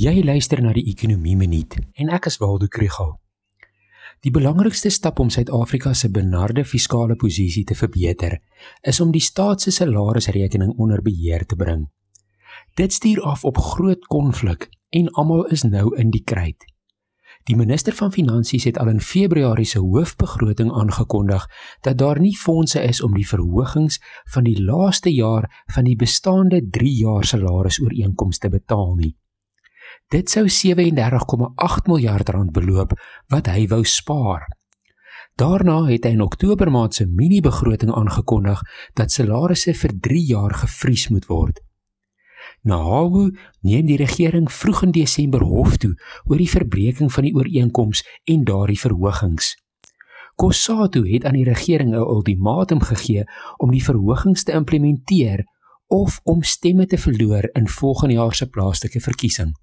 [0.00, 3.10] Jy luister na die Ekonomie Minuut en ek is Waldo Krugel.
[4.24, 8.38] Die belangrikste stap om Suid-Afrika se benarde fiskale posisie te verbeter,
[8.80, 11.84] is om die staat se salarisrekening onder beheer te bring.
[12.80, 16.64] Dit stuur af op groot konflik en almal is nou in die kruit.
[17.44, 21.44] Die minister van Finansies het al in Februarie se hoofbegroting aangekondig
[21.84, 24.00] dat daar nie fondse is om die verhogings
[24.32, 29.18] van die laaste jaar van die bestaande 3 jaar salarisooreenkomste te betaal nie.
[30.10, 32.96] Dit sou 37,8 miljard rand beloop
[33.30, 34.48] wat hy wou spaar.
[35.38, 38.58] Daarna het hy in Oktober maand se mini-begroting aangekondig
[38.98, 41.62] dat salarisse vir 3 jaar gevries moet word.
[42.66, 43.30] Nou
[43.62, 45.94] neem die regering vroeg in Desember hof toe
[46.26, 49.54] oor die verbreeking van die ooreenkoms en daardie verhogings.
[50.34, 53.24] Kossatu het aan die regering 'n ultimatum gegee
[53.62, 55.46] om die verhogings te implementeer
[55.86, 59.54] of om stemme te verloor in volgende jaar se plaaslike verkiesing.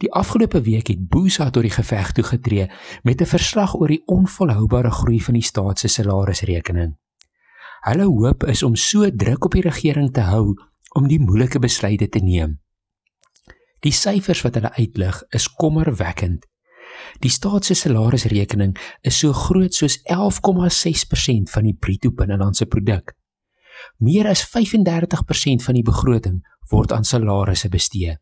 [0.00, 2.70] Die afgelope week het Boesa tot die geveg toegetree
[3.02, 6.96] met 'n verslag oor die onvolhoubare groei van die staat se salarisrekening.
[7.80, 10.54] Hulle hoop is om so druk op die regering te hou
[10.94, 12.60] om die moeilike besluite te neem.
[13.80, 16.46] Die syfers wat hulle uitlig is kommerwekkend.
[17.18, 23.12] Die staat se salarisrekening is so groot soos 11,6% van die bruto binnelandse produk.
[23.98, 28.16] Meer as 35% van die begroting word aan salarisse bestee.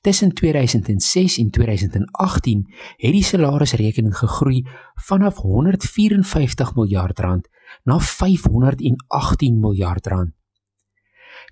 [0.00, 7.48] Tussen 2006 en 2018 het die salarisrekening gegroei vanaf 154 miljard rand
[7.84, 10.32] na 518 miljard rand.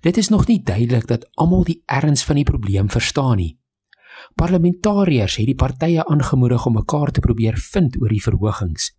[0.01, 3.59] Dit is nog nie duidelik dat almal die erns van die probleem verstaan nie.
[4.35, 8.95] Parlementariërs het die partye aangemoedig om mekaar te probeer vind oor die verhogings.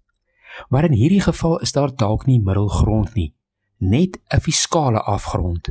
[0.69, 3.35] Maar in hierdie geval is daar dalk nie middelgrond nie,
[3.79, 5.71] net 'n fiskale afgrond.